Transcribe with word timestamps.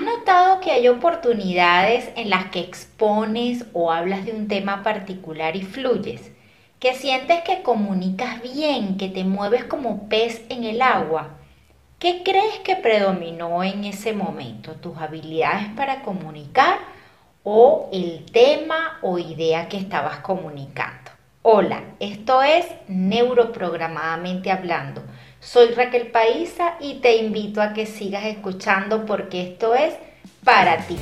¿Has 0.00 0.06
notado 0.06 0.60
que 0.60 0.70
hay 0.70 0.88
oportunidades 0.88 2.08
en 2.16 2.30
las 2.30 2.46
que 2.46 2.60
expones 2.60 3.66
o 3.74 3.92
hablas 3.92 4.24
de 4.24 4.32
un 4.32 4.48
tema 4.48 4.82
particular 4.82 5.56
y 5.56 5.60
fluyes? 5.60 6.32
Que 6.78 6.94
sientes 6.94 7.42
que 7.42 7.60
comunicas 7.60 8.40
bien, 8.40 8.96
que 8.96 9.10
te 9.10 9.24
mueves 9.24 9.64
como 9.64 10.08
pez 10.08 10.42
en 10.48 10.64
el 10.64 10.80
agua. 10.80 11.36
¿Qué 11.98 12.22
crees 12.24 12.60
que 12.60 12.76
predominó 12.76 13.62
en 13.62 13.84
ese 13.84 14.14
momento? 14.14 14.72
¿Tus 14.72 14.96
habilidades 14.96 15.68
para 15.76 16.00
comunicar 16.00 16.78
o 17.44 17.90
el 17.92 18.24
tema 18.32 18.98
o 19.02 19.18
idea 19.18 19.68
que 19.68 19.76
estabas 19.76 20.20
comunicando? 20.20 21.10
Hola, 21.42 21.82
esto 22.00 22.42
es 22.42 22.64
Neuroprogramadamente 22.88 24.50
Hablando 24.50 25.02
soy 25.40 25.70
Raquel 25.72 26.08
Paisa 26.08 26.76
y 26.80 27.00
te 27.00 27.16
invito 27.16 27.60
a 27.62 27.72
que 27.72 27.86
sigas 27.86 28.24
escuchando 28.24 29.06
porque 29.06 29.42
esto 29.42 29.74
es 29.74 29.94
para 30.44 30.86
ti. 30.86 30.96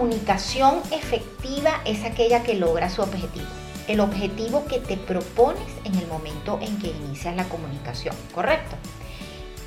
Comunicación 0.00 0.80
efectiva 0.92 1.82
es 1.84 2.04
aquella 2.04 2.42
que 2.42 2.54
logra 2.54 2.88
su 2.88 3.02
objetivo. 3.02 3.44
El 3.86 4.00
objetivo 4.00 4.64
que 4.64 4.78
te 4.78 4.96
propones 4.96 5.68
en 5.84 5.94
el 5.94 6.06
momento 6.06 6.58
en 6.62 6.78
que 6.78 6.86
inicias 6.86 7.36
la 7.36 7.44
comunicación, 7.44 8.16
¿correcto? 8.34 8.76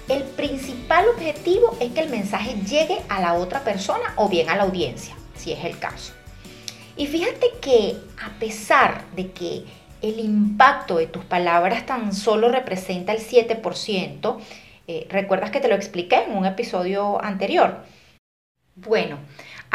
El 0.09 0.23
principal 0.23 1.05
objetivo 1.09 1.77
es 1.79 1.91
que 1.91 1.99
el 1.99 2.09
mensaje 2.09 2.55
llegue 2.67 2.99
a 3.09 3.21
la 3.21 3.35
otra 3.35 3.63
persona 3.63 4.15
o 4.15 4.27
bien 4.27 4.49
a 4.49 4.55
la 4.55 4.63
audiencia, 4.63 5.15
si 5.35 5.51
es 5.51 5.63
el 5.63 5.77
caso. 5.77 6.13
Y 6.97 7.05
fíjate 7.05 7.51
que 7.61 7.97
a 8.19 8.31
pesar 8.39 9.05
de 9.15 9.29
que 9.29 9.65
el 10.01 10.19
impacto 10.19 10.97
de 10.97 11.05
tus 11.05 11.23
palabras 11.25 11.85
tan 11.85 12.11
solo 12.11 12.49
representa 12.49 13.13
el 13.13 13.19
7%, 13.19 14.37
eh, 14.87 15.05
recuerdas 15.11 15.51
que 15.51 15.59
te 15.59 15.67
lo 15.67 15.75
expliqué 15.75 16.23
en 16.23 16.35
un 16.35 16.47
episodio 16.47 17.23
anterior. 17.23 17.85
Bueno, 18.75 19.19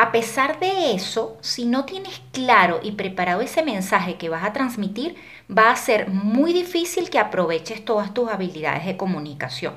a 0.01 0.13
pesar 0.13 0.61
de 0.61 0.93
eso, 0.93 1.37
si 1.41 1.67
no 1.67 1.85
tienes 1.85 2.23
claro 2.31 2.79
y 2.85 2.93
preparado 2.93 3.41
ese 3.41 3.65
mensaje 3.65 4.15
que 4.15 4.29
vas 4.29 4.45
a 4.45 4.53
transmitir, 4.53 5.17
va 5.51 5.73
a 5.73 5.77
ser 5.77 6.09
muy 6.09 6.53
difícil 6.53 7.11
que 7.11 7.19
aproveches 7.19 7.85
todas 7.85 8.15
tus 8.15 8.31
habilidades 8.31 8.87
de 8.87 8.97
comunicación. 8.97 9.75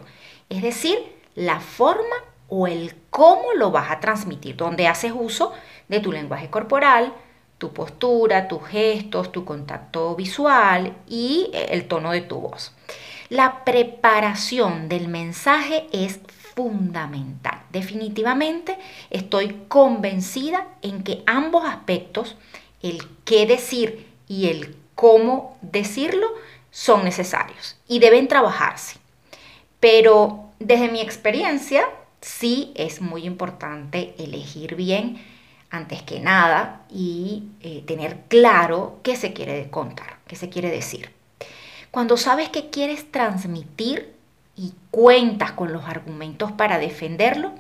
Es 0.48 0.62
decir, 0.62 1.00
la 1.34 1.60
forma 1.60 2.16
o 2.50 2.68
el 2.68 2.94
cómo 3.10 3.54
lo 3.58 3.72
vas 3.72 3.90
a 3.90 4.00
transmitir, 4.00 4.56
donde 4.58 4.88
haces 4.88 5.12
uso 5.16 5.54
de 5.88 6.00
tu 6.02 6.12
lenguaje 6.12 6.52
corporal, 6.52 7.16
tu 7.58 7.74
postura, 7.74 8.48
tus 8.48 8.64
gestos, 8.68 9.32
tu 9.32 9.44
contacto 9.44 10.16
visual 10.16 10.98
y 11.10 11.50
el 11.52 11.88
tono 11.88 12.12
de 12.12 12.22
tu 12.22 12.42
voz. 12.42 12.74
La 13.30 13.66
preparación 13.66 14.88
del 14.88 15.08
mensaje 15.08 15.88
es 15.92 16.20
fundamental. 16.56 17.62
Definitivamente 17.72 18.78
estoy 19.10 19.64
convencida 19.68 20.68
en 20.82 21.04
que 21.04 21.24
ambos 21.26 21.66
aspectos, 21.66 22.36
el 22.82 23.02
qué 23.26 23.46
decir 23.46 24.08
y 24.28 24.50
el 24.50 24.76
cómo 24.96 25.58
decirlo, 25.62 26.28
son 26.72 27.04
necesarios 27.04 27.78
y 27.88 28.00
deben 28.00 28.28
trabajarse. 28.28 28.98
Pero 29.80 30.52
desde 30.60 30.90
mi 30.90 31.02
experiencia, 31.02 31.86
sí 32.22 32.72
es 32.76 33.02
muy 33.02 33.26
importante 33.26 34.14
elegir 34.18 34.76
bien 34.76 35.22
antes 35.70 36.04
que 36.04 36.20
nada 36.20 36.86
y 36.90 37.46
eh, 37.62 37.84
tener 37.88 38.20
claro 38.28 39.00
qué 39.04 39.16
se 39.16 39.34
quiere 39.34 39.70
contar, 39.70 40.20
qué 40.28 40.36
se 40.36 40.50
quiere 40.50 40.70
decir. 40.70 41.12
Cuando 41.92 42.16
sabes 42.18 42.50
qué 42.50 42.70
quieres 42.70 43.12
transmitir, 43.12 44.14
y 44.56 44.74
cuentas 44.92 45.52
con 45.54 45.74
los 45.74 45.86
argumentos 45.86 46.52
para 46.52 46.78
defenderlo, 46.78 47.54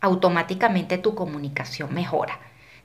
automáticamente 0.00 0.98
tu 0.98 1.14
comunicación 1.14 1.94
mejora. 1.94 2.38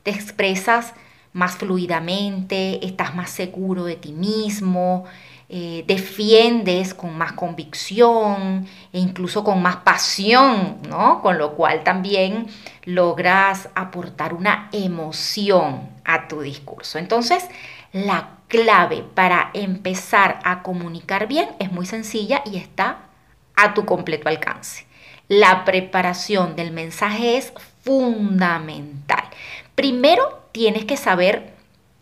Te 0.03 0.11
expresas 0.11 0.93
más 1.33 1.57
fluidamente, 1.57 2.85
estás 2.85 3.15
más 3.15 3.29
seguro 3.29 3.83
de 3.83 3.95
ti 3.95 4.13
mismo, 4.13 5.05
eh, 5.51 5.83
defiendes 5.87 6.93
con 6.93 7.17
más 7.17 7.33
convicción 7.33 8.67
e 8.93 8.99
incluso 8.99 9.43
con 9.43 9.61
más 9.61 9.77
pasión, 9.77 10.77
¿no? 10.87 11.21
Con 11.21 11.37
lo 11.37 11.55
cual 11.55 11.83
también 11.83 12.47
logras 12.85 13.69
aportar 13.75 14.33
una 14.33 14.69
emoción 14.71 15.89
a 16.05 16.27
tu 16.27 16.41
discurso. 16.41 16.99
Entonces, 16.99 17.47
la 17.91 18.37
clave 18.47 19.03
para 19.15 19.51
empezar 19.53 20.39
a 20.43 20.61
comunicar 20.61 21.27
bien 21.27 21.49
es 21.59 21.71
muy 21.71 21.85
sencilla 21.85 22.43
y 22.45 22.57
está 22.57 23.08
a 23.63 23.73
tu 23.73 23.85
completo 23.85 24.29
alcance. 24.29 24.85
La 25.27 25.63
preparación 25.65 26.55
del 26.55 26.71
mensaje 26.71 27.37
es 27.37 27.53
fundamental. 27.83 29.23
Primero 29.75 30.41
tienes 30.51 30.85
que 30.85 30.97
saber 30.97 31.53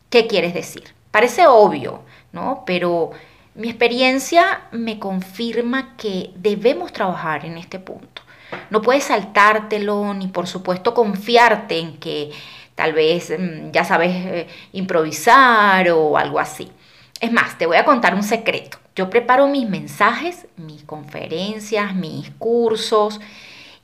qué 0.10 0.28
quieres 0.28 0.54
decir. 0.54 0.94
Parece 1.12 1.48
obvio, 1.48 2.02
¿no? 2.32 2.64
Pero 2.66 3.12
mi 3.56 3.70
experiencia 3.70 4.62
me 4.72 5.00
confirma 5.00 5.96
que 5.98 6.32
debemos 6.36 6.94
trabajar 6.94 7.46
en 7.46 7.58
este 7.58 7.80
punto. 7.80 8.22
No 8.70 8.82
puedes 8.82 9.06
saltártelo 9.06 10.14
ni 10.14 10.28
por 10.28 10.48
supuesto 10.48 10.94
confiarte 10.94 11.80
en 11.80 11.98
que 11.98 12.32
tal 12.76 12.94
vez 12.94 13.34
mm, 13.38 13.72
ya 13.72 13.84
sabes 13.84 14.12
eh, 14.14 14.48
improvisar 14.74 15.90
o 15.90 16.18
algo 16.18 16.40
así. 16.40 16.72
Es 17.20 17.32
más, 17.32 17.58
te 17.58 17.66
voy 17.66 17.78
a 17.78 17.86
contar 17.86 18.14
un 18.14 18.24
secreto. 18.24 18.78
Yo 18.98 19.12
preparo 19.12 19.48
mis 19.48 19.70
mensajes, 19.70 20.48
mis 20.56 20.84
conferencias, 20.84 21.94
mis 21.94 22.32
cursos 22.32 23.22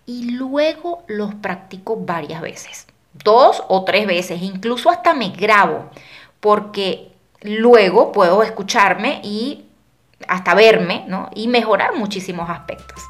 y 0.08 0.32
luego 0.32 1.04
los 1.06 1.36
practico 1.36 1.98
varias 1.98 2.42
veces, 2.42 2.88
dos 3.24 3.64
o 3.68 3.84
tres 3.84 4.08
veces, 4.08 4.42
incluso 4.42 4.90
hasta 4.90 5.14
me 5.14 5.30
grabo, 5.30 5.92
porque 6.40 7.12
luego 7.44 8.12
puedo 8.12 8.42
escucharme 8.42 9.22
y 9.24 9.66
hasta 10.28 10.56
verme 10.56 11.06
¿no? 11.08 11.30
y 11.36 11.48
mejorar 11.48 11.96
muchísimos 11.96 12.50
aspectos. 12.50 13.04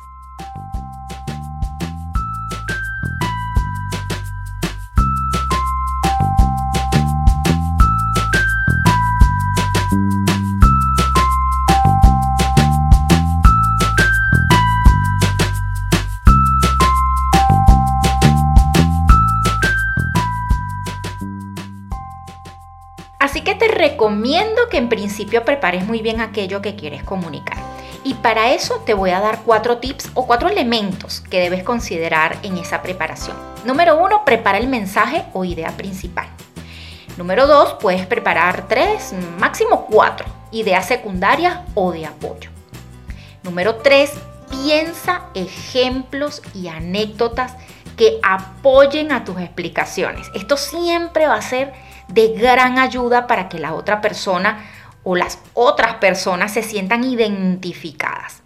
Recomiendo 24.03 24.67
que 24.69 24.75
en 24.75 24.89
principio 24.89 25.45
prepares 25.45 25.85
muy 25.85 26.01
bien 26.01 26.19
aquello 26.19 26.61
que 26.61 26.75
quieres 26.75 27.05
comunicar. 27.05 27.57
Y 28.03 28.15
para 28.15 28.51
eso 28.51 28.83
te 28.85 28.93
voy 28.93 29.11
a 29.11 29.21
dar 29.21 29.43
cuatro 29.45 29.77
tips 29.77 30.09
o 30.13 30.27
cuatro 30.27 30.49
elementos 30.49 31.21
que 31.21 31.39
debes 31.39 31.63
considerar 31.63 32.35
en 32.43 32.57
esa 32.57 32.81
preparación. 32.81 33.37
Número 33.63 33.95
uno, 33.97 34.25
prepara 34.25 34.57
el 34.57 34.67
mensaje 34.67 35.23
o 35.31 35.45
idea 35.45 35.69
principal. 35.77 36.27
Número 37.15 37.47
dos, 37.47 37.75
puedes 37.79 38.05
preparar 38.05 38.67
tres, 38.67 39.13
máximo 39.39 39.85
cuatro 39.89 40.27
ideas 40.51 40.85
secundarias 40.85 41.59
o 41.73 41.93
de 41.93 42.05
apoyo. 42.05 42.49
Número 43.43 43.75
tres, 43.75 44.11
piensa 44.49 45.27
ejemplos 45.33 46.41
y 46.53 46.67
anécdotas 46.67 47.55
que 47.95 48.19
apoyen 48.21 49.13
a 49.13 49.23
tus 49.23 49.39
explicaciones. 49.39 50.29
Esto 50.35 50.57
siempre 50.57 51.25
va 51.25 51.35
a 51.35 51.41
ser 51.41 51.71
de 52.13 52.29
gran 52.29 52.77
ayuda 52.77 53.27
para 53.27 53.49
que 53.49 53.59
la 53.59 53.73
otra 53.73 54.01
persona 54.01 54.65
o 55.03 55.15
las 55.15 55.39
otras 55.53 55.95
personas 55.95 56.53
se 56.53 56.63
sientan 56.63 57.03
identificadas. 57.03 58.41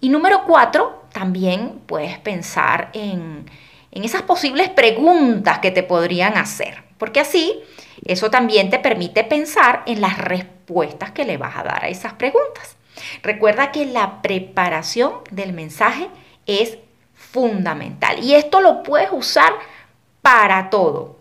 Y 0.00 0.08
número 0.08 0.44
cuatro, 0.44 1.04
también 1.12 1.80
puedes 1.86 2.18
pensar 2.18 2.90
en, 2.92 3.48
en 3.90 4.04
esas 4.04 4.22
posibles 4.22 4.70
preguntas 4.70 5.60
que 5.60 5.70
te 5.70 5.82
podrían 5.82 6.36
hacer, 6.36 6.82
porque 6.98 7.20
así 7.20 7.60
eso 8.04 8.30
también 8.30 8.70
te 8.70 8.78
permite 8.78 9.22
pensar 9.22 9.82
en 9.86 10.00
las 10.00 10.18
respuestas 10.18 11.12
que 11.12 11.24
le 11.24 11.36
vas 11.36 11.56
a 11.56 11.62
dar 11.62 11.84
a 11.84 11.88
esas 11.88 12.14
preguntas. 12.14 12.76
Recuerda 13.22 13.70
que 13.70 13.86
la 13.86 14.22
preparación 14.22 15.12
del 15.30 15.52
mensaje 15.52 16.08
es 16.46 16.78
fundamental 17.14 18.22
y 18.22 18.34
esto 18.34 18.60
lo 18.60 18.82
puedes 18.82 19.10
usar 19.12 19.52
para 20.20 20.70
todo, 20.70 21.16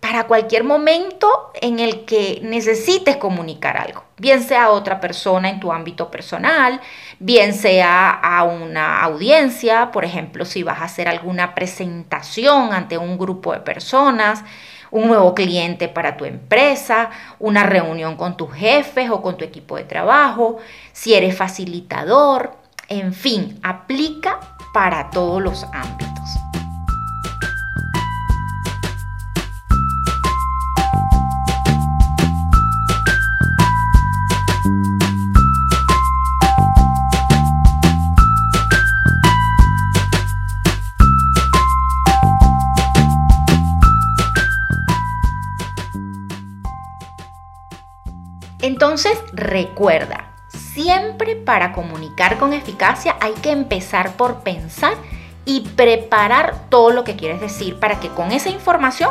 para 0.00 0.26
cualquier 0.26 0.64
momento 0.64 1.52
en 1.60 1.78
el 1.78 2.06
que 2.06 2.40
necesites 2.42 3.16
comunicar 3.18 3.76
algo, 3.76 4.02
bien 4.16 4.42
sea 4.42 4.64
a 4.64 4.70
otra 4.70 4.98
persona 4.98 5.50
en 5.50 5.60
tu 5.60 5.72
ámbito 5.72 6.10
personal, 6.10 6.80
bien 7.18 7.52
sea 7.52 8.10
a 8.10 8.42
una 8.44 9.02
audiencia, 9.02 9.90
por 9.92 10.06
ejemplo, 10.06 10.46
si 10.46 10.62
vas 10.62 10.80
a 10.80 10.84
hacer 10.84 11.06
alguna 11.06 11.54
presentación 11.54 12.72
ante 12.72 12.96
un 12.96 13.18
grupo 13.18 13.52
de 13.52 13.60
personas, 13.60 14.42
un 14.90 15.06
nuevo 15.06 15.34
cliente 15.34 15.88
para 15.88 16.16
tu 16.16 16.24
empresa, 16.24 17.10
una 17.38 17.62
reunión 17.62 18.16
con 18.16 18.36
tus 18.36 18.52
jefes 18.52 19.10
o 19.10 19.22
con 19.22 19.36
tu 19.36 19.44
equipo 19.44 19.76
de 19.76 19.84
trabajo, 19.84 20.58
si 20.92 21.14
eres 21.14 21.36
facilitador, 21.36 22.56
en 22.88 23.12
fin, 23.12 23.60
aplica 23.62 24.40
para 24.72 25.10
todos 25.10 25.40
los 25.40 25.64
ámbitos. 25.64 26.09
Entonces 48.62 49.18
recuerda, 49.32 50.34
siempre 50.74 51.36
para 51.36 51.72
comunicar 51.72 52.38
con 52.38 52.52
eficacia 52.52 53.16
hay 53.20 53.32
que 53.34 53.50
empezar 53.50 54.12
por 54.16 54.42
pensar 54.42 54.94
y 55.44 55.62
preparar 55.76 56.68
todo 56.68 56.90
lo 56.90 57.04
que 57.04 57.16
quieres 57.16 57.40
decir 57.40 57.78
para 57.78 58.00
que 58.00 58.08
con 58.08 58.32
esa 58.32 58.50
información 58.50 59.10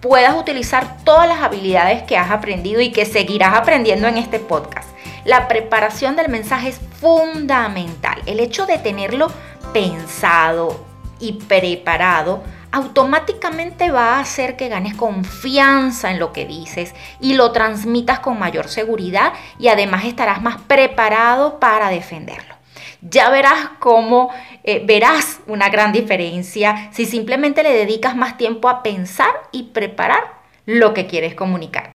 puedas 0.00 0.36
utilizar 0.36 0.98
todas 1.04 1.28
las 1.28 1.40
habilidades 1.40 2.02
que 2.02 2.16
has 2.16 2.30
aprendido 2.30 2.80
y 2.80 2.92
que 2.92 3.06
seguirás 3.06 3.54
aprendiendo 3.54 4.08
en 4.08 4.18
este 4.18 4.38
podcast. 4.38 4.88
La 5.24 5.48
preparación 5.48 6.16
del 6.16 6.28
mensaje 6.28 6.68
es 6.68 6.80
fundamental. 7.00 8.20
El 8.26 8.40
hecho 8.40 8.66
de 8.66 8.78
tenerlo 8.78 9.30
pensado 9.72 10.84
y 11.18 11.32
preparado 11.32 12.42
automáticamente 12.72 13.90
va 13.90 14.16
a 14.16 14.20
hacer 14.20 14.56
que 14.56 14.68
ganes 14.68 14.94
confianza 14.94 16.10
en 16.10 16.18
lo 16.18 16.32
que 16.32 16.46
dices 16.46 16.94
y 17.20 17.34
lo 17.34 17.52
transmitas 17.52 18.20
con 18.20 18.38
mayor 18.38 18.68
seguridad 18.68 19.32
y 19.58 19.68
además 19.68 20.04
estarás 20.04 20.42
más 20.42 20.60
preparado 20.62 21.58
para 21.58 21.90
defenderlo. 21.90 22.54
Ya 23.02 23.30
verás 23.30 23.70
cómo 23.78 24.30
eh, 24.62 24.82
verás 24.84 25.40
una 25.46 25.70
gran 25.70 25.92
diferencia 25.92 26.90
si 26.92 27.06
simplemente 27.06 27.62
le 27.62 27.72
dedicas 27.72 28.14
más 28.14 28.36
tiempo 28.36 28.68
a 28.68 28.82
pensar 28.82 29.32
y 29.52 29.64
preparar 29.64 30.40
lo 30.66 30.92
que 30.92 31.06
quieres 31.06 31.34
comunicar. 31.34 31.92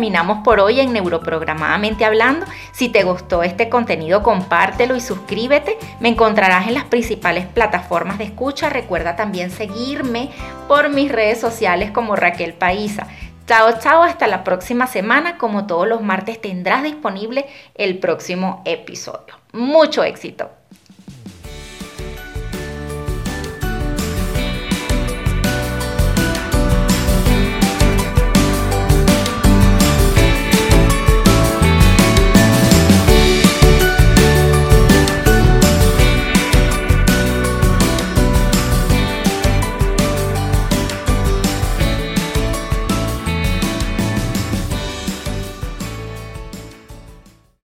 Terminamos 0.00 0.38
por 0.42 0.60
hoy 0.60 0.80
en 0.80 0.94
Neuroprogramadamente 0.94 2.06
Hablando. 2.06 2.46
Si 2.72 2.88
te 2.88 3.02
gustó 3.02 3.42
este 3.42 3.68
contenido, 3.68 4.22
compártelo 4.22 4.96
y 4.96 5.00
suscríbete. 5.02 5.76
Me 6.00 6.08
encontrarás 6.08 6.68
en 6.68 6.72
las 6.72 6.84
principales 6.84 7.44
plataformas 7.44 8.16
de 8.16 8.24
escucha. 8.24 8.70
Recuerda 8.70 9.14
también 9.14 9.50
seguirme 9.50 10.30
por 10.68 10.88
mis 10.88 11.12
redes 11.12 11.38
sociales 11.38 11.90
como 11.90 12.16
Raquel 12.16 12.54
Paisa. 12.54 13.08
Chao, 13.46 13.78
chao, 13.78 14.02
hasta 14.02 14.26
la 14.26 14.42
próxima 14.42 14.86
semana. 14.86 15.36
Como 15.36 15.66
todos 15.66 15.86
los 15.86 16.00
martes 16.00 16.40
tendrás 16.40 16.82
disponible 16.82 17.44
el 17.74 17.98
próximo 17.98 18.62
episodio. 18.64 19.34
Mucho 19.52 20.02
éxito. 20.02 20.48